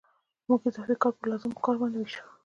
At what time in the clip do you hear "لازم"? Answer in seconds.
1.31-1.51